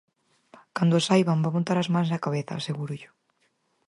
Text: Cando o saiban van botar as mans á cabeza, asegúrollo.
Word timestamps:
Cando 0.75 0.93
o 0.97 1.03
saiban 1.07 1.43
van 1.45 1.55
botar 1.55 1.77
as 1.79 1.91
mans 1.93 2.09
á 2.17 2.19
cabeza, 2.25 2.53
asegúrollo. 2.55 3.09